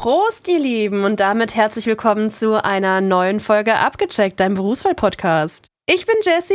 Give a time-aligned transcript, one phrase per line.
[0.00, 5.66] Prost, ihr Lieben, und damit herzlich willkommen zu einer neuen Folge Abgecheckt, deinem Berufswahl-Podcast.
[5.86, 6.54] Ich bin Jessie.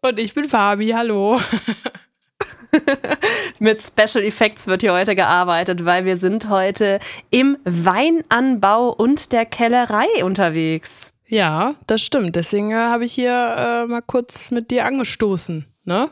[0.00, 1.38] Und ich bin Fabi, hallo.
[3.58, 9.44] Mit Special Effects wird hier heute gearbeitet, weil wir sind heute im Weinanbau und der
[9.44, 11.12] Kellerei unterwegs.
[11.26, 12.36] Ja, das stimmt.
[12.36, 16.08] Deswegen äh, habe ich hier äh, mal kurz mit dir angestoßen, ne?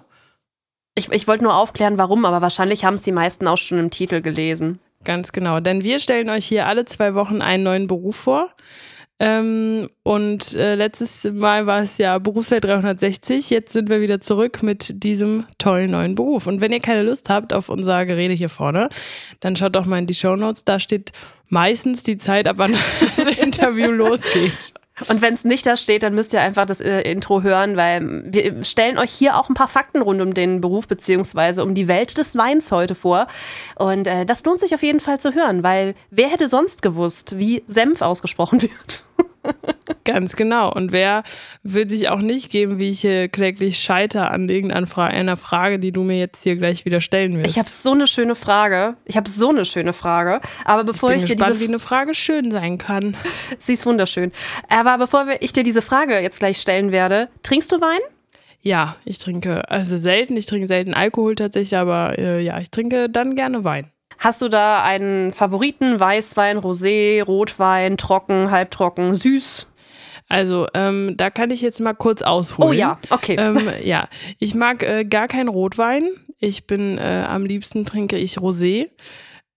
[0.95, 3.91] Ich, ich wollte nur aufklären, warum, aber wahrscheinlich haben es die meisten auch schon im
[3.91, 4.79] Titel gelesen.
[5.05, 8.51] Ganz genau, denn wir stellen euch hier alle zwei Wochen einen neuen Beruf vor.
[9.23, 13.51] Ähm, und äh, letztes Mal war es ja Berufswelt 360.
[13.51, 16.47] Jetzt sind wir wieder zurück mit diesem tollen neuen Beruf.
[16.47, 18.89] Und wenn ihr keine Lust habt auf unser Gerede hier vorne,
[19.41, 20.65] dann schaut doch mal in die Show Notes.
[20.65, 21.13] Da steht
[21.49, 22.75] meistens die Zeit, ab wann
[23.17, 24.73] das Interview losgeht.
[25.09, 28.25] Und wenn es nicht da steht, dann müsst ihr einfach das äh, Intro hören, weil
[28.27, 31.89] wir stellen euch hier auch ein paar Fakten rund um den Beruf beziehungsweise um die
[31.89, 33.27] Welt des Weins heute vor.
[33.77, 37.39] Und äh, das lohnt sich auf jeden Fall zu hören, weil wer hätte sonst gewusst,
[37.39, 39.05] wie Senf ausgesprochen wird?
[40.05, 40.73] Ganz genau.
[40.73, 41.23] Und wer
[41.63, 46.03] will sich auch nicht geben, wie ich hier kläglich scheiter an irgendeiner Frage, die du
[46.03, 47.51] mir jetzt hier gleich wieder stellen wirst?
[47.51, 48.97] Ich habe so eine schöne Frage.
[49.05, 50.41] Ich habe so eine schöne Frage.
[50.65, 53.17] Aber bevor ich, bin ich gespannt, dir diese wie eine Frage schön sein kann.
[53.59, 54.33] Sie ist wunderschön.
[54.69, 58.01] Aber bevor ich dir diese Frage jetzt gleich stellen werde, trinkst du Wein?
[58.63, 60.37] Ja, ich trinke also selten.
[60.37, 63.91] Ich trinke selten Alkohol tatsächlich, aber äh, ja, ich trinke dann gerne Wein.
[64.21, 65.99] Hast du da einen Favoriten?
[65.99, 69.67] Weißwein, Rosé, Rotwein, trocken, halbtrocken, süß?
[70.29, 72.71] Also, ähm, da kann ich jetzt mal kurz ausholen.
[72.71, 73.37] Oh ja, okay.
[73.39, 76.11] Ähm, ja, ich mag äh, gar keinen Rotwein.
[76.39, 78.91] Ich bin äh, am liebsten trinke ich Rosé.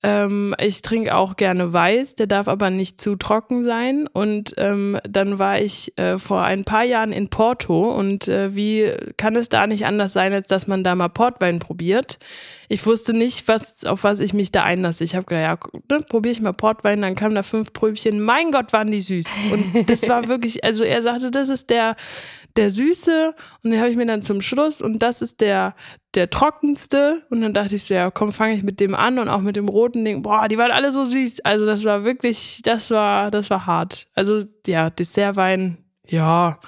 [0.02, 4.08] Ähm, ich trinke auch gerne weiß, der darf aber nicht zu trocken sein.
[4.11, 8.92] Und ähm, dann war ich äh, vor ein paar Jahren in Porto und äh, wie
[9.16, 12.20] kann es da nicht anders sein, als dass man da mal Portwein probiert?
[12.69, 15.03] Ich wusste nicht, was, auf was ich mich da einlasse.
[15.03, 18.22] Ich habe gedacht, ja, dann probiere ich mal Portwein, dann kamen da fünf Pröbchen.
[18.22, 19.28] Mein Gott, waren die süß.
[19.52, 21.95] Und das war wirklich, also er sagte, das ist der,
[22.55, 23.33] der Süße
[23.64, 25.76] und den habe ich mir dann zum Schluss und das ist der,
[26.14, 29.30] der trockenste und dann dachte ich so, ja komm, fange ich mit dem an und
[29.30, 32.61] auch mit dem roten Ding, boah, die waren alle so süß, also das war wirklich,
[32.64, 34.08] das war, das war hart.
[34.14, 35.77] Also ja, Dessertwein,
[36.08, 36.59] ja,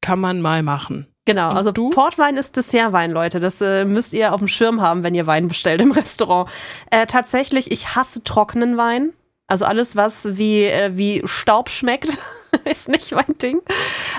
[0.00, 1.06] kann man mal machen.
[1.26, 1.90] Genau, also du?
[1.90, 3.40] Portwein ist Dessertwein, Leute.
[3.40, 6.50] Das äh, müsst ihr auf dem Schirm haben, wenn ihr Wein bestellt im Restaurant.
[6.90, 9.12] Äh, tatsächlich, ich hasse trockenen Wein.
[9.46, 12.18] Also alles, was wie, äh, wie Staub schmeckt,
[12.64, 13.60] ist nicht mein Ding.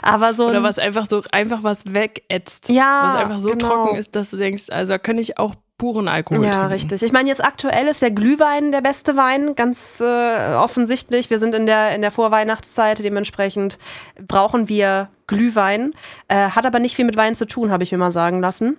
[0.01, 2.69] Aber so Oder was einfach so einfach was wegätzt.
[2.69, 3.11] Ja.
[3.13, 3.67] Was einfach so genau.
[3.67, 6.67] trocken ist, dass du denkst, also da kann ich auch puren Alkohol Ja, trinken.
[6.67, 7.03] richtig.
[7.03, 11.29] Ich meine, jetzt aktuell ist ja Glühwein der beste Wein, ganz äh, offensichtlich.
[11.29, 13.77] Wir sind in der, in der Vorweihnachtszeit, dementsprechend
[14.25, 15.93] brauchen wir Glühwein.
[16.27, 18.77] Äh, hat aber nicht viel mit Wein zu tun, habe ich mir mal sagen lassen.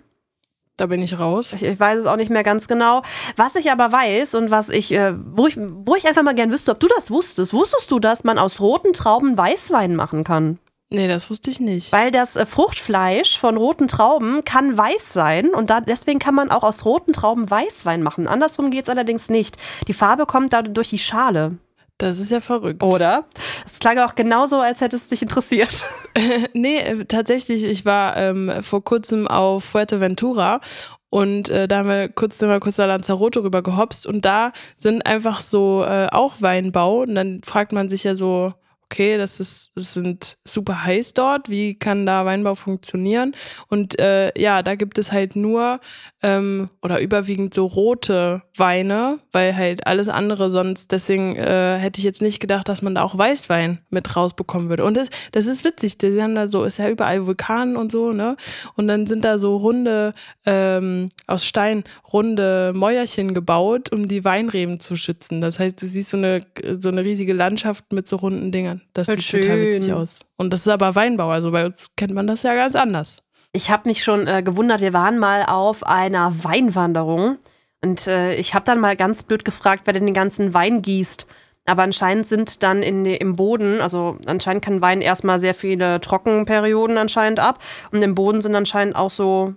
[0.76, 1.54] Da bin ich raus.
[1.54, 3.02] Ich, ich, weiß es auch nicht mehr ganz genau.
[3.36, 6.52] Was ich aber weiß und was ich, äh, wo ich, wo ich einfach mal gern
[6.52, 7.54] wüsste, ob du das wusstest.
[7.54, 10.58] Wusstest du, dass man aus roten Trauben Weißwein machen kann?
[10.88, 11.90] Nee, das wusste ich nicht.
[11.92, 16.50] Weil das äh, Fruchtfleisch von roten Trauben kann weiß sein und da, deswegen kann man
[16.50, 18.28] auch aus roten Trauben Weißwein machen.
[18.28, 19.56] Andersrum geht es allerdings nicht.
[19.88, 21.58] Die Farbe kommt da durch die Schale.
[21.98, 22.82] Das ist ja verrückt.
[22.82, 23.24] Oder?
[23.62, 25.84] Das klang auch genauso, als hätte es dich interessiert.
[26.52, 30.60] nee, äh, tatsächlich, ich war ähm, vor kurzem auf Fuerteventura
[31.08, 34.52] und äh, da haben wir kurz, sind wir kurz nach Lanzarote rüber gehopst und da
[34.76, 38.52] sind einfach so äh, auch Weinbau und dann fragt man sich ja so,
[38.90, 43.34] okay, das ist, das sind super heiß dort, wie kann da Weinbau funktionieren?
[43.68, 45.80] Und äh, ja, da gibt es halt nur
[46.22, 52.04] ähm, oder überwiegend so rote Weine, weil halt alles andere sonst, deswegen äh, hätte ich
[52.04, 54.84] jetzt nicht gedacht, dass man da auch Weißwein mit rausbekommen würde.
[54.84, 58.12] Und das, das ist witzig, die haben da so, ist ja überall Vulkan und so,
[58.12, 58.36] ne?
[58.76, 60.14] Und dann sind da so runde,
[60.44, 61.82] ähm, aus Stein,
[62.12, 65.40] runde Mäuerchen gebaut, um die Weinreben zu schützen.
[65.40, 66.40] Das heißt, du siehst so eine,
[66.78, 68.75] so eine riesige Landschaft mit so runden Dingern.
[68.92, 69.94] Das Voll sieht total witzig schön.
[69.94, 70.20] aus.
[70.36, 73.22] Und das ist aber Weinbau, also bei uns kennt man das ja ganz anders.
[73.52, 77.38] Ich habe mich schon äh, gewundert, wir waren mal auf einer Weinwanderung
[77.82, 81.26] und äh, ich habe dann mal ganz blöd gefragt, wer denn den ganzen Wein gießt.
[81.66, 86.96] Aber anscheinend sind dann in, im Boden, also anscheinend kann Wein erstmal sehr viele Trockenperioden
[86.96, 87.58] anscheinend ab
[87.90, 89.54] und im Boden sind anscheinend auch so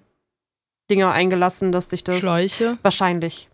[0.90, 2.78] Dinge eingelassen, dass sich das Schläuche.
[2.82, 3.49] wahrscheinlich,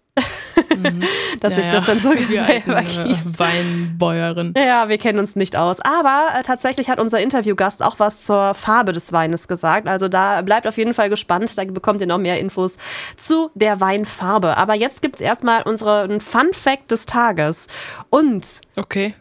[0.76, 1.04] Mhm.
[1.42, 3.38] dass Ja, sich das dann so selber äh, gießt.
[3.40, 4.54] Weinbäuerin.
[4.58, 5.80] Ja, wir kennen uns nicht aus.
[5.82, 9.88] Aber äh, tatsächlich hat unser Interviewgast auch was zur Farbe des Weines gesagt.
[9.88, 11.58] Also da bleibt auf jeden Fall gespannt.
[11.58, 12.78] Da bekommt ihr noch mehr Infos
[13.18, 14.58] zu der Weinfarbe.
[14.58, 17.68] Aber jetzt gibt's erstmal unseren Fun Fact des Tages.
[18.10, 19.14] Und Okay.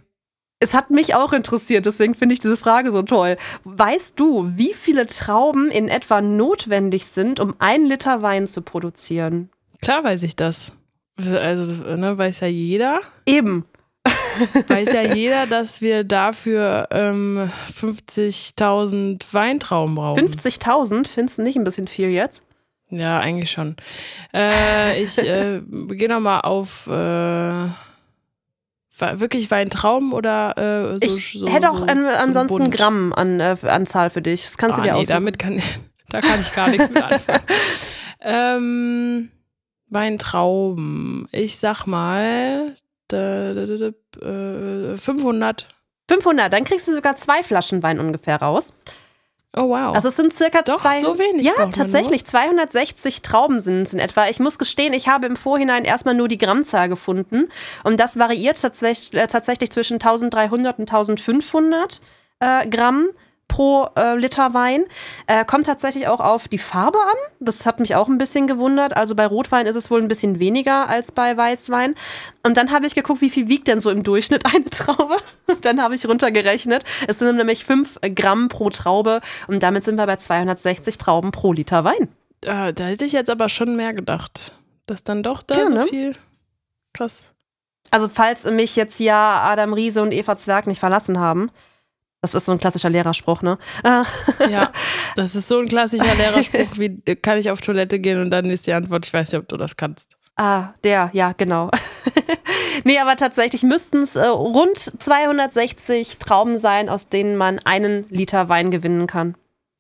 [0.61, 3.37] es hat mich auch interessiert, deswegen finde ich diese Frage so toll.
[3.65, 9.51] Weißt du, wie viele Trauben in etwa notwendig sind, um ein Liter Wein zu produzieren?
[9.83, 10.73] Klar weiß ich das.
[11.17, 13.01] Also, ne, weiß ja jeder.
[13.27, 13.65] Eben.
[14.69, 20.27] Weiß ja jeder, dass wir dafür ähm, 50.000 Weintrauben brauchen.
[20.27, 21.07] 50.000?
[21.09, 22.43] Findest du nicht ein bisschen viel jetzt?
[22.91, 23.77] Ja, eigentlich schon.
[24.35, 27.69] Äh, ich äh, gehe nochmal auf äh,
[28.99, 32.77] wirklich Weintrauben oder äh, so, Ich so, hätte auch so, an, ansonsten bunt.
[32.77, 34.45] Gramm an äh, Anzahl für dich.
[34.45, 35.15] Das kannst ah, du dir nee, aussuchen.
[35.15, 35.63] damit kann
[36.11, 37.43] da kann ich gar nichts mit anfangen.
[38.21, 39.31] ähm,
[39.89, 41.27] Weintrauben.
[41.33, 42.75] Ich sag mal
[43.11, 45.67] 500.
[46.09, 48.75] 500, dann kriegst du sogar zwei Flaschen Wein ungefähr raus.
[49.57, 49.95] Oh wow.
[49.95, 51.01] Also es sind circa Doch, zwei.
[51.01, 52.25] So wenig ja, tatsächlich.
[52.25, 54.29] 260 Trauben sind es in etwa.
[54.29, 57.49] Ich muss gestehen, ich habe im Vorhinein erstmal nur die Grammzahl gefunden.
[57.85, 62.01] Und das variiert tatsächlich, äh, tatsächlich zwischen 1300 und 1500
[62.41, 63.11] äh, Gramm
[63.49, 64.85] pro äh, Liter Wein.
[65.27, 67.33] Äh, kommt tatsächlich auch auf die Farbe an.
[67.41, 68.97] Das hat mich auch ein bisschen gewundert.
[68.97, 71.95] Also bei Rotwein ist es wohl ein bisschen weniger als bei Weißwein.
[72.43, 75.17] Und dann habe ich geguckt, wie viel wiegt denn so im Durchschnitt eine Traube.
[75.63, 76.85] dann habe ich runtergerechnet.
[77.07, 79.21] Es sind nämlich 5 Gramm pro Traube.
[79.47, 82.09] Und damit sind wir bei 260 Trauben pro Liter Wein.
[82.41, 84.55] Da, da hätte ich jetzt aber schon mehr gedacht.
[84.87, 85.87] Dass dann doch da ja, so ne?
[85.87, 86.17] viel.
[86.93, 87.31] Krass.
[87.91, 91.49] Also, falls mich jetzt ja Adam Riese und Eva Zwerg nicht verlassen haben,
[92.25, 93.59] das ist so ein klassischer Lehrerspruch, ne?
[93.85, 94.73] ja,
[95.15, 98.67] das ist so ein klassischer Lehrerspruch, wie kann ich auf Toilette gehen und dann ist
[98.67, 100.17] die Antwort, ich weiß nicht, ob du das kannst.
[100.37, 101.71] Ah, der, ja, genau.
[102.85, 108.49] nee, aber tatsächlich müssten es äh, rund 260 Trauben sein, aus denen man einen Liter
[108.49, 109.37] Wein gewinnen kann.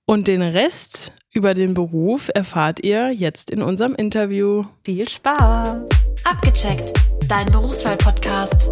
[0.06, 4.64] Und den Rest über den Beruf erfahrt ihr jetzt in unserem Interview.
[4.84, 5.88] Viel Spaß!
[6.24, 6.92] Abgecheckt,
[7.26, 8.68] dein Berufswahl-Podcast.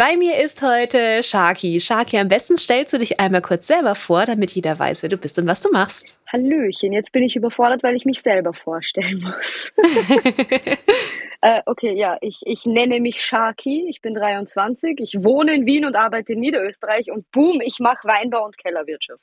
[0.00, 1.78] Bei mir ist heute Sharky.
[1.78, 5.18] Sharky, am besten stellst du dich einmal kurz selber vor, damit jeder weiß, wer du
[5.18, 6.18] bist und was du machst.
[6.32, 9.70] Hallöchen, jetzt bin ich überfordert, weil ich mich selber vorstellen muss.
[11.42, 15.84] äh, okay, ja, ich, ich nenne mich Sharky, ich bin 23, ich wohne in Wien
[15.84, 19.20] und arbeite in Niederösterreich und boom, ich mache Weinbau und Kellerwirtschaft.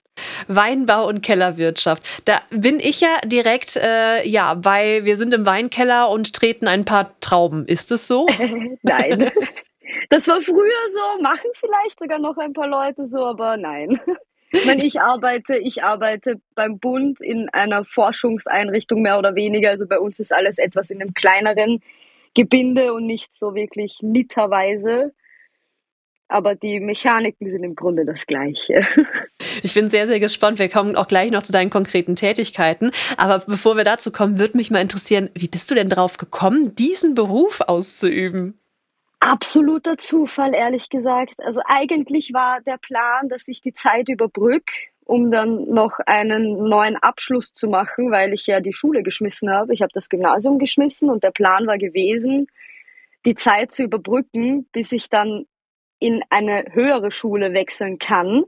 [0.48, 2.04] Weinbau und Kellerwirtschaft.
[2.26, 6.86] Da bin ich ja direkt, äh, ja, bei, wir sind im Weinkeller und treten ein
[6.86, 7.66] paar Trauben.
[7.66, 8.28] Ist es so?
[8.84, 9.32] Nein.
[10.10, 14.00] Das war früher so, machen vielleicht sogar noch ein paar Leute so, aber nein.
[14.52, 19.70] Ich meine, ich arbeite, ich arbeite beim Bund in einer Forschungseinrichtung mehr oder weniger.
[19.70, 21.82] Also bei uns ist alles etwas in einem kleineren
[22.34, 25.14] Gebinde und nicht so wirklich literweise.
[26.30, 28.86] Aber die Mechaniken sind im Grunde das Gleiche.
[29.64, 30.60] Ich bin sehr, sehr gespannt.
[30.60, 32.92] Wir kommen auch gleich noch zu deinen konkreten Tätigkeiten.
[33.18, 36.76] Aber bevor wir dazu kommen, würde mich mal interessieren, wie bist du denn drauf gekommen,
[36.76, 38.60] diesen Beruf auszuüben?
[39.20, 41.36] Absoluter Zufall, ehrlich gesagt.
[41.40, 44.74] Also eigentlich war der Plan, dass ich die Zeit überbrücke,
[45.06, 49.74] um dann noch einen neuen Abschluss zu machen, weil ich ja die Schule geschmissen habe.
[49.74, 52.48] Ich habe das Gymnasium geschmissen und der Plan war gewesen,
[53.26, 55.46] die Zeit zu überbrücken, bis ich dann
[56.00, 58.44] in eine höhere Schule wechseln kann.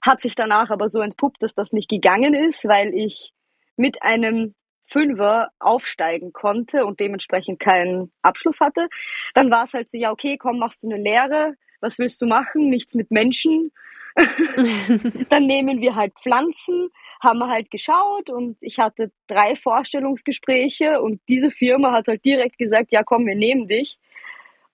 [0.00, 3.32] Hat sich danach aber so entpuppt, dass das nicht gegangen ist, weil ich
[3.76, 4.54] mit einem
[4.86, 8.88] Fünfer aufsteigen konnte und dementsprechend keinen Abschluss hatte.
[9.34, 12.26] Dann war es halt so, ja, okay, komm, machst du eine Lehre, was willst du
[12.26, 12.68] machen?
[12.68, 13.72] Nichts mit Menschen.
[15.28, 21.20] dann nehmen wir halt Pflanzen, haben wir halt geschaut und ich hatte drei Vorstellungsgespräche und
[21.28, 23.98] diese Firma hat halt direkt gesagt, ja komm, wir nehmen dich.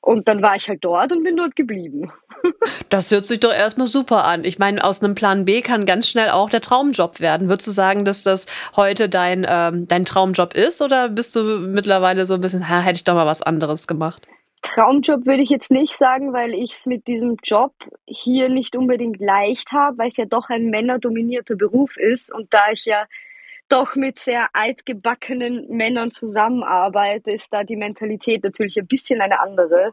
[0.00, 2.12] Und dann war ich halt dort und bin dort geblieben.
[2.88, 4.44] Das hört sich doch erstmal super an.
[4.44, 7.48] Ich meine, aus einem Plan B kann ganz schnell auch der Traumjob werden.
[7.48, 12.26] Würdest du sagen, dass das heute dein, ähm, dein Traumjob ist oder bist du mittlerweile
[12.26, 14.26] so ein bisschen, ha, hätte ich doch mal was anderes gemacht?
[14.62, 17.72] Traumjob würde ich jetzt nicht sagen, weil ich es mit diesem Job
[18.06, 22.70] hier nicht unbedingt leicht habe, weil es ja doch ein männerdominierter Beruf ist und da
[22.72, 23.06] ich ja
[23.70, 29.92] doch mit sehr altgebackenen Männern zusammenarbeite, ist da die Mentalität natürlich ein bisschen eine andere.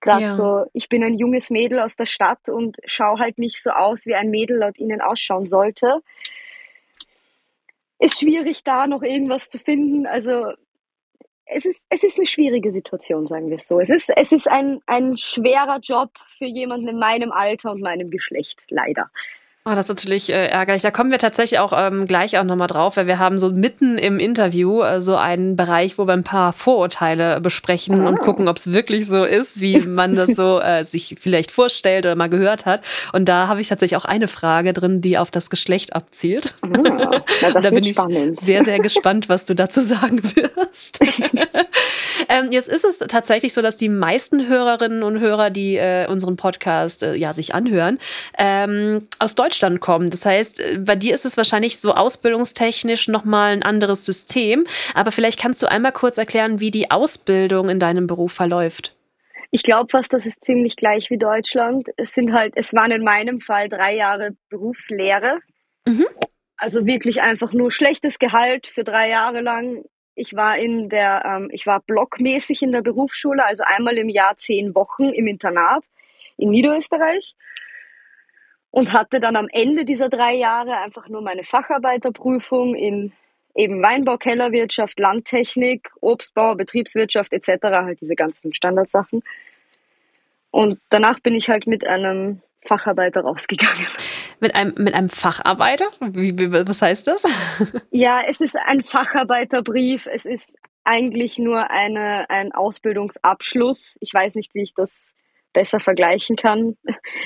[0.00, 0.28] Gerade ja.
[0.28, 4.06] so, ich bin ein junges Mädel aus der Stadt und schaue halt nicht so aus,
[4.06, 6.00] wie ein Mädel laut ihnen ausschauen sollte.
[7.98, 10.06] Ist schwierig, da noch irgendwas zu finden.
[10.06, 10.52] Also
[11.44, 13.78] es ist, es ist eine schwierige Situation, sagen wir es so.
[13.78, 18.10] Es ist, es ist ein, ein schwerer Job für jemanden in meinem Alter und meinem
[18.10, 19.10] Geschlecht, leider.
[19.66, 20.80] Oh, das ist natürlich äh, ärgerlich.
[20.80, 23.98] Da kommen wir tatsächlich auch ähm, gleich auch nochmal drauf, weil wir haben so mitten
[23.98, 28.08] im Interview äh, so einen Bereich, wo wir ein paar Vorurteile besprechen ah.
[28.08, 32.06] und gucken, ob es wirklich so ist, wie man das so äh, sich vielleicht vorstellt
[32.06, 32.80] oder mal gehört hat.
[33.12, 36.54] Und da habe ich tatsächlich auch eine Frage drin, die auf das Geschlecht abzielt.
[36.62, 37.22] Ah, na,
[37.60, 38.40] da bin ich spannend.
[38.40, 41.00] sehr, sehr gespannt, was du dazu sagen wirst.
[42.30, 46.36] ähm, jetzt ist es tatsächlich so, dass die meisten Hörerinnen und Hörer, die äh, unseren
[46.36, 47.98] Podcast äh, ja sich anhören,
[48.38, 50.10] ähm, aus Deutschland Deutschland kommen.
[50.10, 54.64] Das heißt, äh, bei dir ist es wahrscheinlich so ausbildungstechnisch nochmal ein anderes System.
[54.94, 58.94] Aber vielleicht kannst du einmal kurz erklären, wie die Ausbildung in deinem Beruf verläuft.
[59.50, 61.88] Ich glaube fast, das ist ziemlich gleich wie Deutschland.
[61.96, 65.40] Es sind halt, es waren in meinem Fall drei Jahre Berufslehre.
[65.84, 66.06] Mhm.
[66.56, 69.82] Also wirklich einfach nur schlechtes Gehalt für drei Jahre lang.
[70.14, 74.36] Ich war in der, ähm, ich war blockmäßig in der Berufsschule, also einmal im Jahr
[74.36, 75.84] zehn Wochen im Internat
[76.36, 77.34] in Niederösterreich
[78.70, 83.12] und hatte dann am Ende dieser drei Jahre einfach nur meine Facharbeiterprüfung in
[83.54, 89.22] eben Weinbau, Kellerwirtschaft, Landtechnik, Obstbau, Betriebswirtschaft etc., halt diese ganzen Standardsachen.
[90.50, 93.86] Und danach bin ich halt mit einem Facharbeiter rausgegangen.
[94.40, 95.86] Mit einem, mit einem Facharbeiter?
[96.00, 97.22] Wie, wie, was heißt das?
[97.90, 100.06] Ja, es ist ein Facharbeiterbrief.
[100.06, 103.98] Es ist eigentlich nur eine, ein Ausbildungsabschluss.
[104.00, 105.14] Ich weiß nicht, wie ich das
[105.52, 106.76] besser vergleichen kann.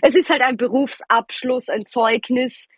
[0.03, 2.69] Es ist halt ein Berufsabschluss, ein Zeugnis,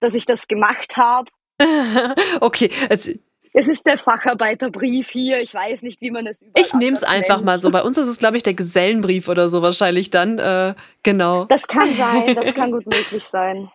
[0.00, 1.30] dass ich das gemacht habe.
[2.40, 3.12] okay, also
[3.52, 5.40] es ist der Facharbeiterbrief hier.
[5.40, 7.46] Ich weiß nicht, wie man es überall Ich nehme es einfach nennt.
[7.46, 7.70] mal so.
[7.70, 10.38] Bei uns ist es, glaube ich, der Gesellenbrief oder so wahrscheinlich dann.
[10.38, 11.44] Äh, genau.
[11.46, 12.34] Das kann sein.
[12.34, 13.70] Das kann gut möglich sein.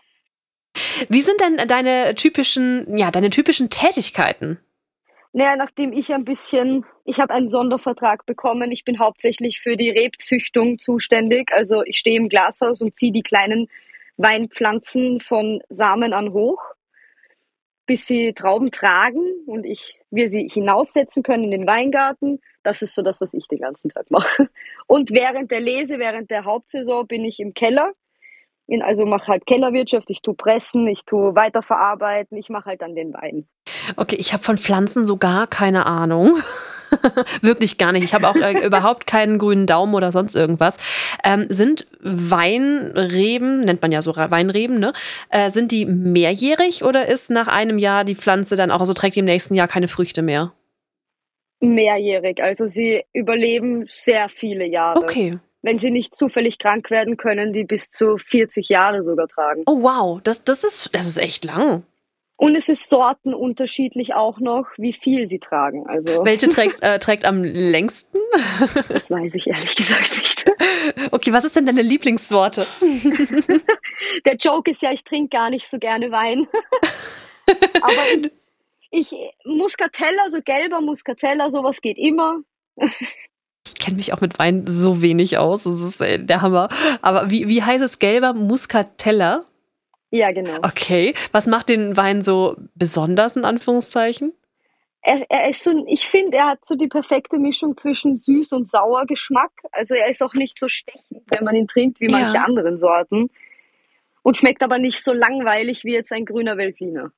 [1.10, 4.60] Wie sind denn deine typischen, ja, deine typischen Tätigkeiten?
[5.36, 8.72] Naja, nachdem ich ein bisschen, ich habe einen Sondervertrag bekommen.
[8.72, 11.52] Ich bin hauptsächlich für die Rebzüchtung zuständig.
[11.52, 13.68] Also ich stehe im Glashaus und ziehe die kleinen
[14.18, 16.62] Weinpflanzen von Samen an hoch,
[17.88, 22.40] bis sie Trauben tragen und ich, wir sie hinaussetzen können in den Weingarten.
[22.62, 24.50] Das ist so das, was ich den ganzen Tag mache.
[24.86, 27.94] Und während der Lese, während der Hauptsaison bin ich im Keller
[28.74, 32.96] in, also mache halt Kellerwirtschaft, ich tue Pressen, ich tue weiterverarbeiten, ich mache halt dann
[32.96, 33.46] den Wein.
[33.96, 36.38] Okay, ich habe von Pflanzen so gar keine Ahnung.
[37.42, 38.04] Wirklich gar nicht.
[38.04, 40.78] Ich habe auch äh, überhaupt keinen grünen Daumen oder sonst irgendwas.
[41.24, 44.94] Ähm, sind Weinreben, nennt man ja so Weinreben, ne?
[45.30, 49.16] Äh, sind die mehrjährig oder ist nach einem Jahr die Pflanze dann auch, also trägt
[49.16, 50.54] die im nächsten Jahr keine Früchte mehr?
[51.60, 52.44] Mehrjährig.
[52.44, 55.00] Also sie überleben sehr viele Jahre.
[55.00, 59.64] Okay wenn sie nicht zufällig krank werden, können die bis zu 40 Jahre sogar tragen.
[59.66, 61.84] Oh wow, das, das, ist, das ist echt lang.
[62.36, 65.88] Und es ist sortenunterschiedlich auch noch, wie viel sie tragen.
[65.88, 68.20] Also Welche trägst, äh, trägt am längsten?
[68.90, 70.46] Das weiß ich ehrlich gesagt nicht.
[71.12, 72.68] Okay, was ist denn deine Lieblingssorte?
[74.26, 76.48] Der Joke ist ja, ich trinke gar nicht so gerne Wein.
[77.82, 78.32] Aber
[78.92, 79.16] ich, ich
[79.46, 82.40] Muscatella, so gelber Muscatella, sowas geht immer
[83.76, 85.64] kenne mich auch mit Wein so wenig aus.
[85.64, 86.70] Das ist äh, der Hammer.
[87.02, 88.00] Aber wie, wie heißt es?
[88.00, 89.44] Gelber Muscatella?
[90.10, 90.58] Ja, genau.
[90.62, 91.14] Okay.
[91.32, 94.34] Was macht den Wein so besonders, in Anführungszeichen?
[95.02, 98.70] Er, er ist so, ich finde, er hat so die perfekte Mischung zwischen süß und
[98.70, 99.52] sauer Geschmack.
[99.72, 102.44] Also er ist auch nicht so stechend, wenn man ihn trinkt, wie manche ja.
[102.44, 103.30] anderen Sorten
[104.24, 107.12] und schmeckt aber nicht so langweilig wie jetzt ein grüner Veltliner.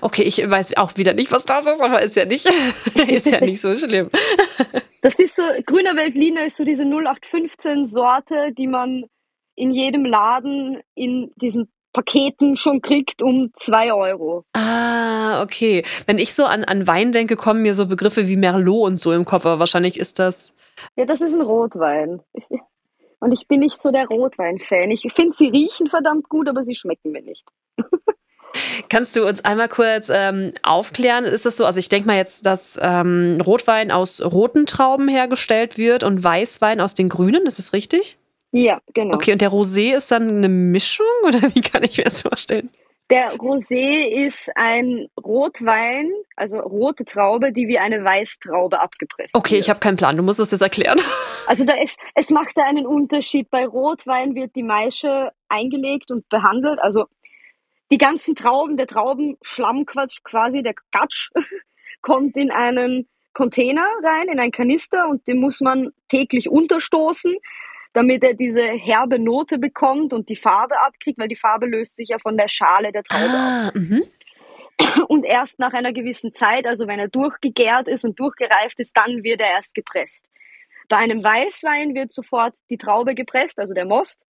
[0.00, 2.46] Okay, ich weiß auch wieder nicht, was das ist, aber ist ja nicht,
[3.08, 4.10] ist ja nicht so schlimm.
[5.04, 9.04] Das ist so, grüner Veltliner ist so diese 0815 Sorte, die man
[9.54, 14.46] in jedem Laden in diesen Paketen schon kriegt um zwei Euro.
[14.54, 15.84] Ah, okay.
[16.06, 19.12] Wenn ich so an, an Wein denke, kommen mir so Begriffe wie Merlot und so
[19.12, 20.54] im Kopf, aber wahrscheinlich ist das.
[20.96, 22.22] Ja, das ist ein Rotwein.
[23.20, 24.90] Und ich bin nicht so der Rotwein-Fan.
[24.90, 27.44] Ich finde, sie riechen verdammt gut, aber sie schmecken mir nicht.
[28.88, 31.24] Kannst du uns einmal kurz ähm, aufklären?
[31.24, 31.64] Ist das so?
[31.64, 36.80] Also ich denke mal jetzt, dass ähm, Rotwein aus roten Trauben hergestellt wird und Weißwein
[36.80, 37.46] aus den grünen.
[37.46, 38.18] Ist das richtig?
[38.52, 39.14] Ja, genau.
[39.16, 42.70] Okay, und der Rosé ist dann eine Mischung oder wie kann ich mir das vorstellen?
[43.10, 49.64] Der Rosé ist ein Rotwein, also rote Traube, die wie eine Weißtraube abgepresst Okay, wird.
[49.64, 50.16] ich habe keinen Plan.
[50.16, 50.98] Du musst es jetzt erklären.
[51.46, 53.50] Also da ist, es macht da einen Unterschied.
[53.50, 56.78] Bei Rotwein wird die Maische eingelegt und behandelt.
[56.80, 57.04] Also
[57.90, 61.30] die ganzen Trauben, der Traubenschlamm quasi, der Gatsch,
[62.02, 67.34] kommt in einen Container rein, in einen Kanister und den muss man täglich unterstoßen
[67.94, 72.08] damit er diese herbe Note bekommt und die Farbe abkriegt, weil die Farbe löst sich
[72.08, 73.74] ja von der Schale der Traube ah, ab.
[73.76, 74.02] Mhm.
[75.08, 79.22] Und erst nach einer gewissen Zeit, also wenn er durchgegärt ist und durchgereift ist, dann
[79.22, 80.28] wird er erst gepresst.
[80.88, 84.26] Bei einem Weißwein wird sofort die Traube gepresst, also der Most.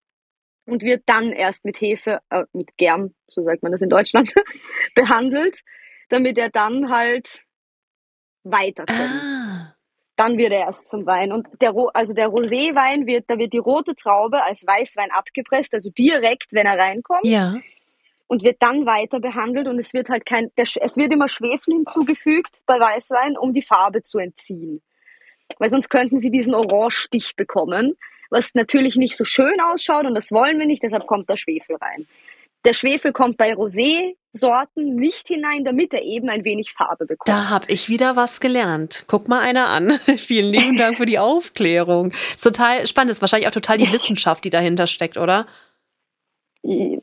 [0.66, 4.32] Und wird dann erst mit Hefe, äh, mit Germ, so sagt man das in Deutschland,
[4.94, 5.60] behandelt,
[6.08, 7.44] damit er dann halt
[8.44, 8.98] weiterkommt.
[9.00, 9.74] Ah.
[10.16, 11.32] Dann wird er erst zum Wein.
[11.32, 15.90] Und der, also der Roséwein wird, da wird die rote Traube als Weißwein abgepresst, also
[15.90, 17.56] direkt, wenn er reinkommt Ja.
[18.28, 21.74] und wird dann weiter behandelt und es wird halt kein, der, es wird immer Schwefel
[21.74, 24.82] hinzugefügt bei Weißwein, um die Farbe zu entziehen.
[25.58, 27.96] Weil sonst könnten sie diesen Orangestich bekommen,
[28.34, 31.76] was natürlich nicht so schön ausschaut und das wollen wir nicht, deshalb kommt der Schwefel
[31.76, 32.06] rein.
[32.64, 37.28] Der Schwefel kommt bei Rosé-Sorten nicht hinein, damit er eben ein wenig Farbe bekommt.
[37.28, 39.04] Da habe ich wieder was gelernt.
[39.06, 39.90] Guck mal einer an.
[40.18, 42.10] Vielen lieben Dank für die Aufklärung.
[42.10, 43.10] Ist total spannend.
[43.10, 45.46] Ist wahrscheinlich auch total die Wissenschaft, die dahinter steckt, oder?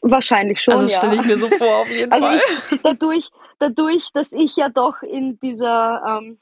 [0.01, 0.97] Wahrscheinlich schon, also ja.
[0.97, 2.41] stelle ich mir so vor, auf jeden Also Fall.
[2.71, 6.39] ich, dadurch, dadurch, dass ich ja doch in dieser ähm,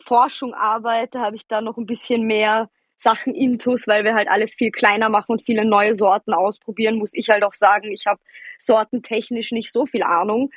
[0.00, 2.70] Forschung arbeite, habe ich da noch ein bisschen mehr
[3.04, 7.14] Sachen intus, weil wir halt alles viel kleiner machen und viele neue Sorten ausprobieren, muss
[7.14, 8.20] ich halt auch sagen, ich habe
[8.58, 10.50] sortentechnisch nicht so viel Ahnung,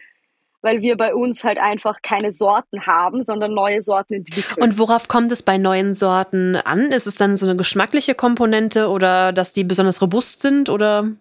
[0.62, 4.64] weil wir bei uns halt einfach keine Sorten haben, sondern neue Sorten entwickeln.
[4.64, 6.92] Und worauf kommt es bei neuen Sorten an?
[6.92, 11.12] Ist es dann so eine geschmackliche Komponente oder dass die besonders robust sind oder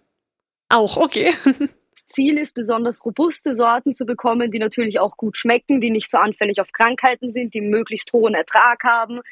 [0.68, 0.96] auch?
[0.96, 1.34] Okay.
[2.08, 6.08] Das Ziel ist, besonders robuste Sorten zu bekommen, die natürlich auch gut schmecken, die nicht
[6.08, 9.22] so anfällig auf Krankheiten sind, die möglichst hohen Ertrag haben,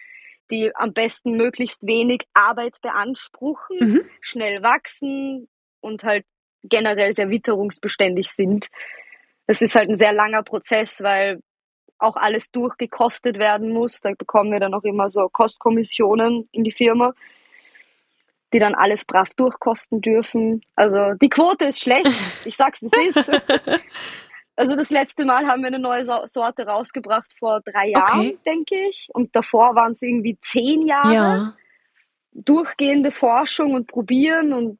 [0.50, 4.00] die am besten möglichst wenig Arbeit beanspruchen, Mhm.
[4.20, 5.48] schnell wachsen
[5.80, 6.24] und halt
[6.62, 8.68] generell sehr witterungsbeständig sind.
[9.46, 11.40] Das ist halt ein sehr langer Prozess, weil
[11.98, 14.00] auch alles durchgekostet werden muss.
[14.00, 17.12] Da bekommen wir dann auch immer so Kostkommissionen in die Firma,
[18.52, 20.62] die dann alles brav durchkosten dürfen.
[20.74, 22.06] Also die Quote ist schlecht.
[22.46, 23.30] Ich sag's, wie es ist.
[24.56, 28.38] Also das letzte Mal haben wir eine neue Sorte rausgebracht vor drei Jahren, Okay.
[28.46, 29.08] denke ich.
[29.12, 31.54] Und davor waren es irgendwie zehn Jahre Ja.
[32.32, 34.52] durchgehende Forschung und Probieren.
[34.52, 34.78] Und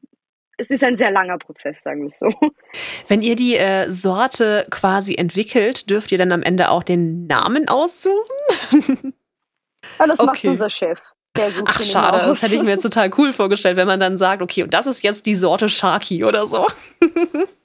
[0.59, 2.29] es ist ein sehr langer Prozess, sagen wir es so.
[3.09, 7.69] Wenn ihr die äh, Sorte quasi entwickelt, dürft ihr dann am Ende auch den Namen
[7.69, 9.15] aussuchen?
[9.99, 10.49] Aber das macht Okay.
[10.51, 11.01] unser Chef.
[11.37, 12.23] Der sucht Ach, schade.
[12.23, 12.29] aus.
[12.29, 14.87] Das hätte ich mir jetzt total cool vorgestellt, wenn man dann sagt, okay, und das
[14.87, 16.65] ist jetzt die Sorte Sharky oder so.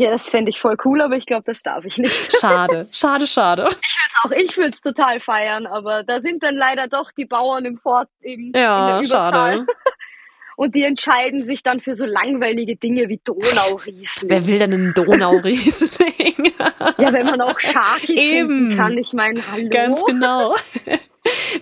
[0.00, 2.32] Ja, das fände ich voll cool, aber ich glaube, das darf ich nicht.
[2.40, 3.68] Schade, schade, schade.
[3.68, 7.24] Ich will's auch, ich würde es total feiern, aber da sind dann leider doch die
[7.24, 9.52] Bauern im Fort im, Ja, in der Überzahl.
[9.58, 9.66] schade.
[10.56, 14.28] Und die entscheiden sich dann für so langweilige Dinge wie Donauriesling.
[14.28, 16.52] Wer will denn einen Donauriesling?
[16.98, 18.48] Ja, wenn man auch Sharky Eben.
[18.70, 19.68] trinken kann, ich meine, hallo.
[19.70, 20.54] Ganz genau.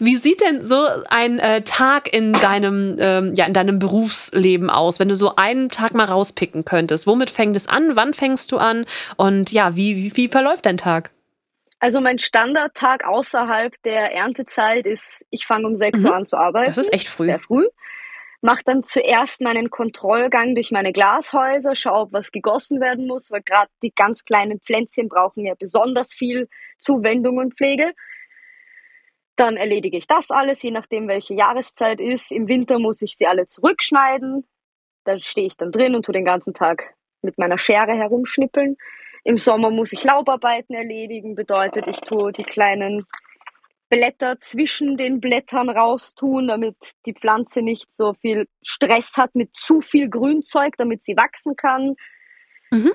[0.01, 5.01] Wie sieht denn so ein äh, Tag in deinem, ähm, ja, in deinem Berufsleben aus,
[5.01, 7.07] wenn du so einen Tag mal rauspicken könntest?
[7.07, 7.97] Womit fängt es an?
[7.97, 8.87] Wann fängst du an?
[9.17, 11.11] Und ja, wie, wie, wie verläuft dein Tag?
[11.79, 16.09] Also mein Standardtag außerhalb der Erntezeit ist, ich fange um 6 Mhm.
[16.09, 16.71] Uhr an zu arbeiten.
[16.71, 17.25] Das ist echt früh.
[17.25, 17.67] Sehr früh.
[18.41, 23.43] Mach dann zuerst meinen Kontrollgang durch meine Glashäuser, schau, ob was gegossen werden muss, weil
[23.43, 26.49] gerade die ganz kleinen Pflänzchen brauchen ja besonders viel
[26.79, 27.93] Zuwendung und Pflege.
[29.37, 32.33] Dann erledige ich das alles, je nachdem, welche Jahreszeit ist.
[32.33, 34.47] Im Winter muss ich sie alle zurückschneiden.
[35.05, 38.77] Da stehe ich dann drin und tu den ganzen Tag mit meiner Schere herumschnippeln.
[39.25, 43.05] Im Sommer muss ich Laubarbeiten erledigen, bedeutet, ich tue die kleinen
[43.89, 49.81] Blätter zwischen den Blättern raustun, damit die Pflanze nicht so viel Stress hat mit zu
[49.81, 51.95] viel Grünzeug, damit sie wachsen kann.
[52.71, 52.93] Mhm.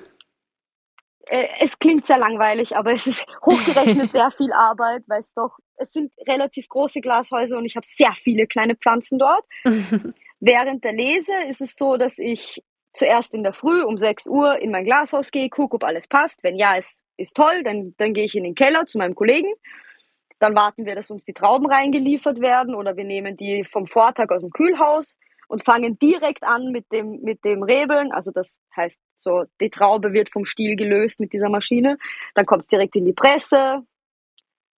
[1.28, 5.58] Äh, Es klingt sehr langweilig, aber es ist hochgerechnet sehr viel Arbeit, weil es doch,
[5.76, 9.44] es sind relativ große Glashäuser und ich habe sehr viele kleine Pflanzen dort.
[10.40, 12.62] Während der Lese ist es so, dass ich
[12.94, 16.42] zuerst in der Früh um 6 Uhr in mein Glashaus gehe, gucke, ob alles passt.
[16.42, 19.50] Wenn ja, es ist toll, dann, dann gehe ich in den Keller zu meinem Kollegen.
[20.40, 24.30] Dann warten wir, dass uns die Trauben reingeliefert werden oder wir nehmen die vom Vortag
[24.30, 25.16] aus dem Kühlhaus
[25.52, 28.10] und fangen direkt an mit dem, mit dem Rebeln.
[28.10, 31.98] Also das heißt, so die Traube wird vom Stiel gelöst mit dieser Maschine.
[32.34, 33.82] Dann kommt es direkt in die Presse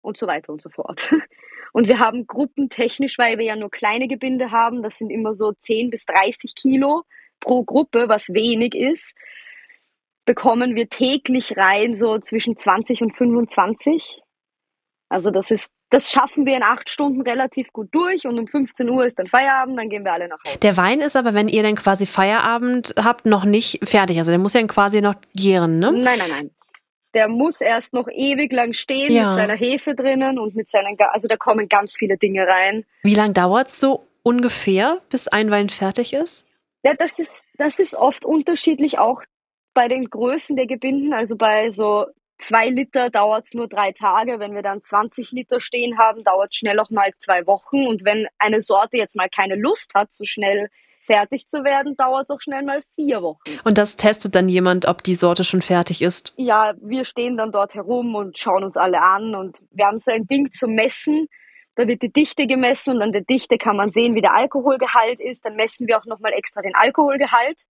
[0.02, 1.12] und so weiter und so fort.
[1.76, 5.54] Und wir haben gruppentechnisch, weil wir ja nur kleine Gebinde haben, das sind immer so
[5.54, 7.02] 10 bis 30 Kilo
[7.40, 9.16] pro Gruppe, was wenig ist,
[10.24, 14.22] bekommen wir täglich rein so zwischen 20 und 25.
[15.10, 18.90] Also das ist, das schaffen wir in acht Stunden relativ gut durch und um 15
[18.90, 20.58] Uhr ist dann Feierabend, dann gehen wir alle nach Hause.
[20.60, 24.18] Der Wein ist aber, wenn ihr dann quasi Feierabend habt, noch nicht fertig.
[24.18, 25.92] Also der muss ja dann quasi noch gären, ne?
[25.92, 26.52] Nein, nein, nein.
[27.14, 29.28] Der muss erst noch ewig lang stehen Ja.
[29.28, 32.86] mit seiner Hefe drinnen und mit seinen, also da kommen ganz viele Dinge rein.
[33.04, 36.48] Wie lange dauert es so ungefähr, bis ein Wein fertig ist?
[36.84, 39.22] Ja, das ist, das ist oft unterschiedlich auch
[39.76, 41.14] bei den Größen der Gebinden.
[41.14, 42.08] Also bei so
[42.44, 44.40] zwei Liter dauert es nur drei Tage.
[44.40, 47.88] Wenn wir dann 20 Liter stehen haben, dauert schnell auch mal zwei Wochen.
[47.88, 50.70] Und wenn eine Sorte jetzt mal keine Lust hat, so schnell
[51.02, 53.42] fertig zu werden, dauert es auch schnell mal vier Wochen.
[53.64, 56.34] Und das testet dann jemand, ob die Sorte schon fertig ist?
[56.38, 60.12] Ja, wir stehen dann dort herum und schauen uns alle an und wir haben so
[60.12, 61.28] ein Ding zum Messen.
[61.76, 65.20] Da wird die Dichte gemessen und an der Dichte kann man sehen, wie der Alkoholgehalt
[65.20, 65.44] ist.
[65.44, 67.64] Dann messen wir auch nochmal extra den Alkoholgehalt.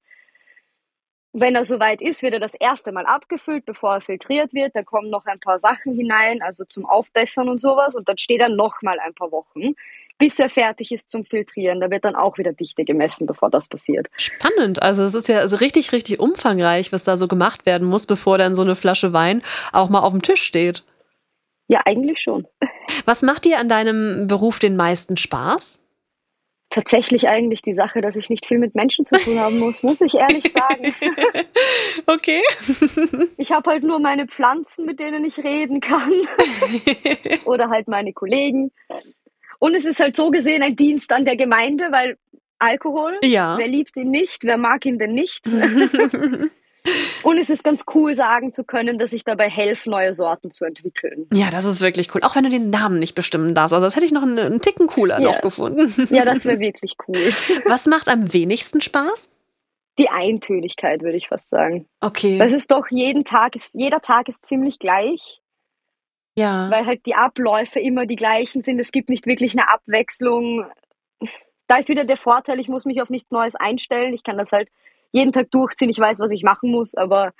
[1.35, 4.75] Wenn er soweit ist, wird er das erste Mal abgefüllt, bevor er filtriert wird.
[4.75, 7.95] Da kommen noch ein paar Sachen hinein, also zum Aufbessern und sowas.
[7.95, 9.73] Und dann steht er nochmal ein paar Wochen
[10.17, 11.81] bis er fertig ist zum Filtrieren.
[11.81, 14.07] Da wird dann auch wieder Dichte gemessen, bevor das passiert.
[14.15, 14.81] Spannend.
[14.81, 18.37] Also es ist ja also richtig, richtig umfangreich, was da so gemacht werden muss, bevor
[18.37, 19.41] dann so eine Flasche Wein
[19.73, 20.85] auch mal auf dem Tisch steht.
[21.67, 22.47] Ja, eigentlich schon.
[23.05, 25.82] Was macht dir an deinem Beruf den meisten Spaß?
[26.73, 30.01] Tatsächlich eigentlich die Sache, dass ich nicht viel mit Menschen zu tun haben muss, muss
[30.01, 30.91] ich ehrlich sagen.
[32.07, 32.41] okay.
[33.37, 36.11] Ich habe halt nur meine Pflanzen, mit denen ich reden kann.
[37.45, 38.71] Oder halt meine Kollegen.
[39.59, 42.17] Und es ist halt so gesehen ein Dienst an der Gemeinde, weil
[42.57, 43.55] Alkohol, ja.
[43.57, 45.45] wer liebt ihn nicht, wer mag ihn denn nicht?
[47.23, 50.65] Und es ist ganz cool, sagen zu können, dass ich dabei helfe, neue Sorten zu
[50.65, 51.27] entwickeln.
[51.33, 52.21] Ja, das ist wirklich cool.
[52.23, 53.73] Auch wenn du den Namen nicht bestimmen darfst.
[53.73, 55.31] Also das hätte ich noch einen, einen Ticken cooler ja.
[55.31, 55.93] noch gefunden.
[56.13, 57.15] Ja, das wäre wirklich cool.
[57.65, 59.29] Was macht am wenigsten Spaß?
[59.97, 61.87] Die Eintönigkeit, würde ich fast sagen.
[62.01, 62.39] Okay.
[62.39, 65.41] Weil es ist doch jeden Tag, ist, jeder Tag ist ziemlich gleich.
[66.35, 66.69] Ja.
[66.69, 68.79] Weil halt die Abläufe immer die gleichen sind.
[68.79, 70.65] Es gibt nicht wirklich eine Abwechslung.
[71.67, 74.13] Da ist wieder der Vorteil, ich muss mich auf nichts Neues einstellen.
[74.13, 74.67] Ich kann das halt
[75.13, 75.89] jeden Tag durchziehen.
[75.89, 77.33] Ich weiß, was ich machen muss, aber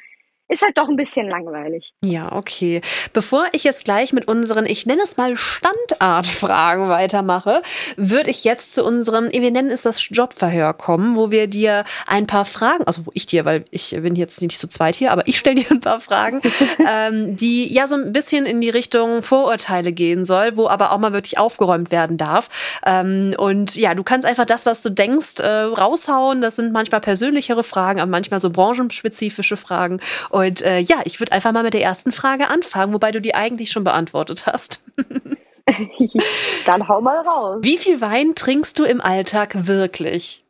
[0.54, 1.94] ist halt doch ein bisschen langweilig.
[2.04, 2.82] Ja, okay.
[3.12, 7.62] Bevor ich jetzt gleich mit unseren, ich nenne es mal Standardfragen weitermache,
[7.98, 12.28] würde ich jetzt zu unserem, wir nennen es das Jobverhör kommen, wo wir dir ein
[12.28, 15.28] paar Fragen, also wo ich dir, weil ich bin jetzt nicht zu zweit hier, aber
[15.28, 16.42] ich stelle dir ein paar Fragen,
[16.90, 21.00] ähm, die ja so ein bisschen in die Richtung Vorurteile gehen soll, wo aber auch
[21.00, 22.50] mal wirklich aufgeräumt werden darf.
[22.86, 26.42] Ähm, und ja, du kannst einfach das, was du denkst, äh, raushauen.
[26.42, 30.00] Das sind manchmal persönlichere Fragen, aber manchmal so branchenspezifische Fragen.
[30.30, 33.36] Und äh, ja, ich würde einfach mal mit der ersten Frage anfangen, wobei du die
[33.36, 34.84] eigentlich schon beantwortet hast.
[36.66, 37.60] Dann hau mal raus.
[37.62, 40.44] Wie viel Wein trinkst du im Alltag wirklich?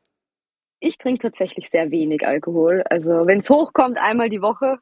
[0.80, 2.84] Ich trinke tatsächlich sehr wenig Alkohol.
[2.90, 4.80] Also wenn es hochkommt, einmal die Woche.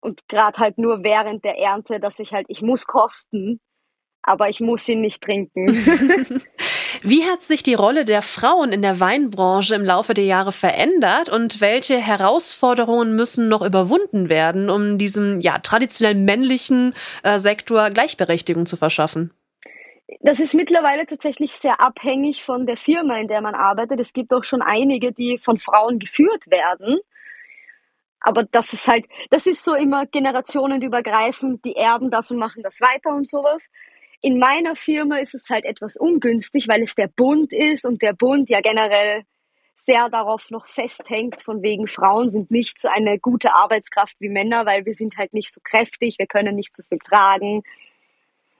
[0.00, 3.60] Und gerade halt nur während der Ernte, dass ich halt, ich muss kosten,
[4.22, 5.66] aber ich muss ihn nicht trinken.
[7.02, 11.28] Wie hat sich die Rolle der Frauen in der Weinbranche im Laufe der Jahre verändert
[11.28, 18.66] und welche Herausforderungen müssen noch überwunden werden, um diesem ja, traditionell männlichen äh, Sektor Gleichberechtigung
[18.66, 19.32] zu verschaffen?
[20.20, 24.00] Das ist mittlerweile tatsächlich sehr abhängig von der Firma, in der man arbeitet.
[24.00, 26.98] Es gibt auch schon einige, die von Frauen geführt werden.
[28.20, 32.80] Aber das ist halt, das ist so immer generationenübergreifend, die erben das und machen das
[32.80, 33.68] weiter und sowas.
[34.20, 38.12] In meiner Firma ist es halt etwas ungünstig, weil es der Bund ist und der
[38.12, 39.24] Bund ja generell
[39.74, 44.64] sehr darauf noch festhängt, von wegen Frauen sind nicht so eine gute Arbeitskraft wie Männer,
[44.64, 47.62] weil wir sind halt nicht so kräftig, wir können nicht so viel tragen.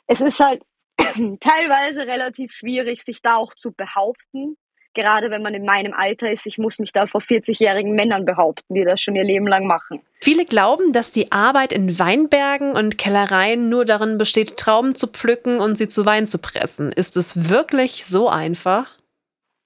[0.06, 0.62] Es ist halt
[1.40, 4.58] teilweise relativ schwierig, sich da auch zu behaupten
[4.96, 8.74] gerade wenn man in meinem Alter ist, ich muss mich da vor 40-jährigen Männern behaupten,
[8.74, 10.00] die das schon ihr Leben lang machen.
[10.18, 15.60] Viele glauben, dass die Arbeit in Weinbergen und Kellereien nur darin besteht, Trauben zu pflücken
[15.60, 16.90] und sie zu Wein zu pressen.
[16.90, 18.98] Ist es wirklich so einfach?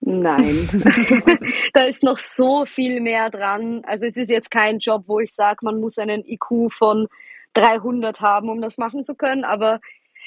[0.01, 0.69] Nein,
[1.73, 3.83] da ist noch so viel mehr dran.
[3.87, 7.07] Also es ist jetzt kein Job, wo ich sage, man muss einen IQ von
[7.55, 9.81] 300 haben, um das machen zu können, aber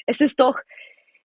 [0.06, 0.58] es ist doch,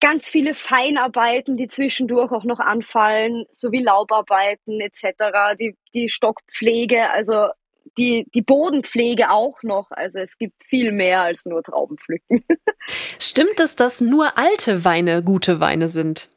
[0.00, 7.48] ganz viele Feinarbeiten, die zwischendurch auch noch anfallen, sowie Laubarbeiten etc., die, die Stockpflege, also
[7.96, 9.90] die, die Bodenpflege auch noch.
[9.90, 12.44] Also es gibt viel mehr als nur Traubenpflücken.
[13.18, 16.28] Stimmt es, dass nur alte Weine gute Weine sind?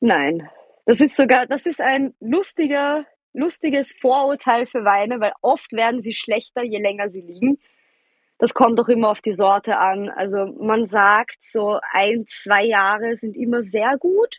[0.00, 0.48] Nein.
[0.86, 6.12] Das ist sogar, das ist ein lustiger, lustiges Vorurteil für Weine, weil oft werden sie
[6.12, 7.58] schlechter, je länger sie liegen
[8.40, 10.08] das kommt doch immer auf die Sorte an.
[10.08, 14.38] Also man sagt, so ein, zwei Jahre sind immer sehr gut,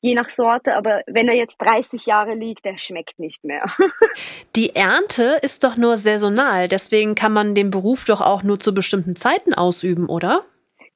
[0.00, 3.66] je nach Sorte, aber wenn er jetzt 30 Jahre liegt, der schmeckt nicht mehr.
[4.56, 8.72] Die Ernte ist doch nur saisonal, deswegen kann man den Beruf doch auch nur zu
[8.72, 10.44] bestimmten Zeiten ausüben, oder?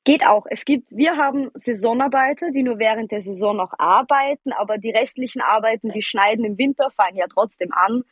[0.05, 0.47] Geht auch.
[0.49, 5.43] Es gibt, wir haben Saisonarbeiter, die nur während der Saison noch arbeiten, aber die restlichen
[5.43, 8.05] Arbeiten, die schneiden im Winter, fallen ja trotzdem an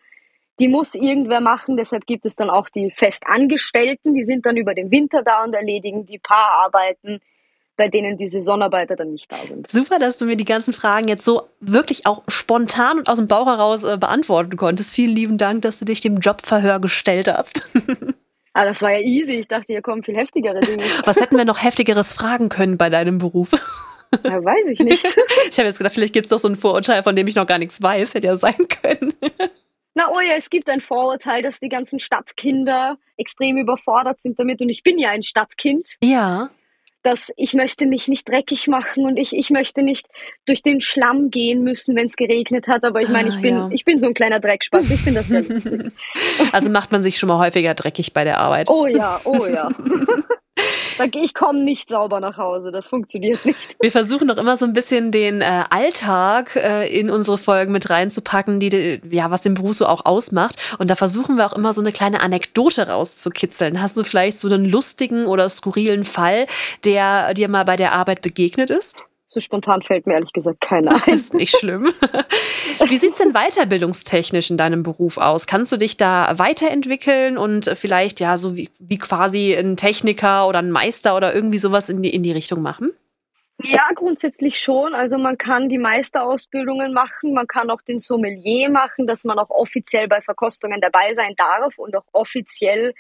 [0.59, 1.77] die muss irgendwer machen.
[1.77, 5.55] Deshalb gibt es dann auch die Festangestellten, die sind dann über den Winter da und
[5.55, 7.21] erledigen die paar Arbeiten,
[7.77, 9.69] bei denen die Saisonarbeiter dann nicht da sind.
[9.69, 13.29] Super, dass du mir die ganzen Fragen jetzt so wirklich auch spontan und aus dem
[13.29, 14.95] Bauch heraus äh, beantworten konntest.
[14.95, 17.71] Vielen lieben Dank, dass du dich dem Jobverhör gestellt hast.
[18.55, 19.35] ah, das war ja easy.
[19.35, 20.83] Ich dachte, hier kommen viel heftigere Dinge.
[21.05, 23.51] Was hätten wir noch heftigeres fragen können bei deinem Beruf?
[24.25, 25.05] Ja, weiß ich nicht.
[25.51, 27.47] ich habe jetzt gedacht, vielleicht gibt es doch so ein Vorurteil, von dem ich noch
[27.47, 28.15] gar nichts weiß.
[28.15, 29.13] Hätte ja sein können.
[29.97, 34.61] Na, oh ja, es gibt ein Vorurteil, dass die ganzen Stadtkinder extrem überfordert sind damit.
[34.61, 35.97] Und ich bin ja ein Stadtkind.
[36.03, 36.51] Ja
[37.03, 40.09] dass ich möchte mich nicht dreckig machen und ich, ich möchte nicht
[40.45, 42.83] durch den Schlamm gehen müssen, wenn es geregnet hat.
[42.83, 43.69] Aber ich meine, ich ah, bin, ja.
[43.71, 44.91] ich bin so ein kleiner Dreckspatz.
[44.91, 45.93] Ich finde das sehr lustig.
[46.51, 48.71] Also macht man sich schon mal häufiger dreckig bei der Arbeit.
[48.71, 49.69] Oh ja, oh ja.
[51.15, 53.77] ich komme nicht sauber nach Hause, das funktioniert nicht.
[53.81, 57.91] Wir versuchen doch immer so ein bisschen den äh, Alltag äh, in unsere Folgen mit
[57.91, 60.57] reinzupacken, die ja was den Beruf so auch ausmacht.
[60.79, 63.81] Und da versuchen wir auch immer so eine kleine Anekdote rauszukitzeln.
[63.81, 66.47] Hast du vielleicht so einen lustigen oder skurrilen Fall,
[66.85, 69.05] der dir mal bei der Arbeit begegnet ist?
[69.29, 71.15] So spontan fällt mir ehrlich gesagt keiner ein.
[71.15, 71.93] ist nicht schlimm.
[72.89, 75.47] Wie sieht es denn weiterbildungstechnisch in deinem Beruf aus?
[75.47, 80.61] Kannst du dich da weiterentwickeln und vielleicht ja so wie, wie quasi ein Techniker oder
[80.61, 82.93] ein Meister oder irgendwie sowas in die, in die Richtung machen?
[83.63, 84.95] Ja, grundsätzlich schon.
[84.95, 89.51] Also man kann die Meisterausbildungen machen, man kann auch den Sommelier machen, dass man auch
[89.51, 92.95] offiziell bei Verkostungen dabei sein darf und auch offiziell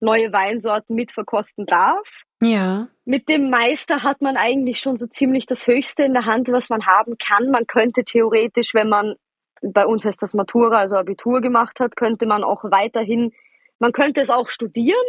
[0.00, 2.24] neue Weinsorten mitverkosten darf.
[2.44, 2.88] Ja.
[3.04, 6.70] Mit dem Meister hat man eigentlich schon so ziemlich das Höchste in der Hand, was
[6.70, 7.50] man haben kann.
[7.50, 9.16] Man könnte theoretisch, wenn man,
[9.62, 13.32] bei uns heißt das Matura, also Abitur gemacht hat, könnte man auch weiterhin,
[13.78, 15.04] man könnte es auch studieren,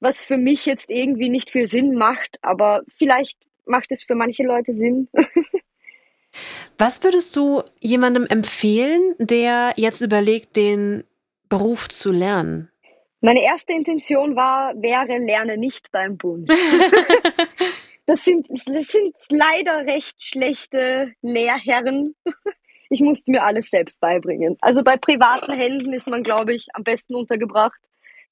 [0.00, 4.44] was für mich jetzt irgendwie nicht viel Sinn macht, aber vielleicht macht es für manche
[4.44, 5.08] Leute Sinn.
[6.78, 11.04] was würdest du jemandem empfehlen, der jetzt überlegt, den
[11.48, 12.70] Beruf zu lernen?
[13.20, 16.50] Meine erste Intention war, wäre lerne nicht beim Bund.
[18.06, 22.14] das, sind, das sind leider recht schlechte Lehrherren.
[22.90, 24.56] Ich musste mir alles selbst beibringen.
[24.60, 27.78] Also bei privaten Händen ist man, glaube ich, am besten untergebracht.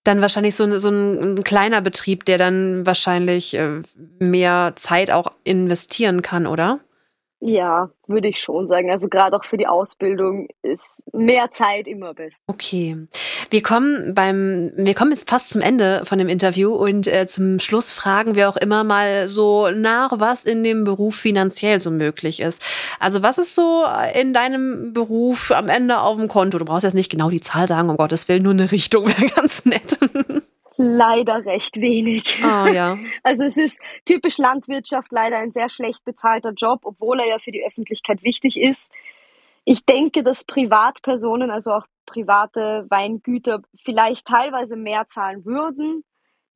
[0.05, 3.83] Dann wahrscheinlich so, so ein, ein, kleiner Betrieb, der dann wahrscheinlich äh,
[4.21, 6.79] mehr Zeit auch investieren kann, oder?
[7.47, 8.91] Ja, würde ich schon sagen.
[8.91, 12.41] Also gerade auch für die Ausbildung ist mehr Zeit immer besser.
[12.49, 13.07] Okay.
[13.51, 17.61] Wir kommen beim, wir kommen jetzt fast zum Ende von dem Interview und äh, zum
[17.61, 22.41] Schluss fragen wir auch immer mal so nach, was in dem Beruf finanziell so möglich
[22.41, 22.61] ist.
[22.99, 23.85] Also was ist so
[24.21, 26.59] in deinem Beruf am Ende auf dem Konto?
[26.59, 29.27] Du brauchst jetzt nicht genau die Zahl sagen, um Gottes Willen, nur eine Richtung wäre
[29.37, 29.99] ganz nett.
[30.77, 32.43] Leider recht wenig.
[32.43, 32.99] Ah, ja.
[33.23, 37.53] Also es ist typisch Landwirtschaft leider ein sehr schlecht bezahlter Job, obwohl er ja für
[37.53, 38.91] die Öffentlichkeit wichtig ist.
[39.65, 46.05] Ich denke, dass Privatpersonen, also auch private Weingüter, vielleicht teilweise mehr zahlen würden.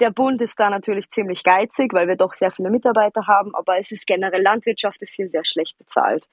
[0.00, 3.78] Der Bund ist da natürlich ziemlich geizig, weil wir doch sehr viele Mitarbeiter haben, aber
[3.78, 6.28] es ist generell Landwirtschaft ist hier sehr schlecht bezahlt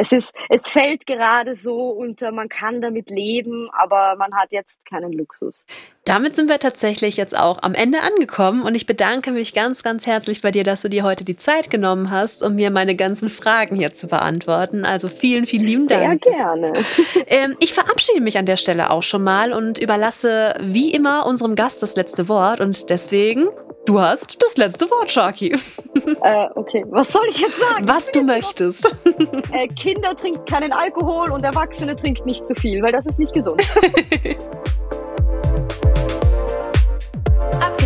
[0.00, 4.84] es ist, es fällt gerade so und man kann damit leben, aber man hat jetzt
[4.84, 5.66] keinen Luxus.
[6.08, 10.06] Damit sind wir tatsächlich jetzt auch am Ende angekommen und ich bedanke mich ganz, ganz
[10.06, 13.28] herzlich bei dir, dass du dir heute die Zeit genommen hast, um mir meine ganzen
[13.28, 14.86] Fragen hier zu beantworten.
[14.86, 16.24] Also vielen, vielen lieben Dank.
[16.24, 16.72] Sehr gerne.
[17.26, 21.56] Ähm, ich verabschiede mich an der Stelle auch schon mal und überlasse wie immer unserem
[21.56, 23.48] Gast das letzte Wort und deswegen
[23.84, 25.54] Du hast das letzte Wort, Sharky.
[26.22, 27.86] Äh, okay, was soll ich jetzt sagen?
[27.86, 28.94] Was du möchtest.
[29.52, 33.34] Äh, Kinder trinken keinen Alkohol und Erwachsene trinken nicht zu viel, weil das ist nicht
[33.34, 33.62] gesund.